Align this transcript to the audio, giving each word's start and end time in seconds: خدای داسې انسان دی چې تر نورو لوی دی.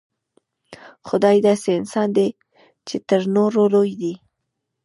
خدای 1.07 1.37
داسې 1.47 1.69
انسان 1.79 2.07
دی 2.17 2.27
چې 2.87 2.95
تر 3.07 3.21
نورو 3.35 3.61
لوی 3.73 3.91
دی. 4.01 4.13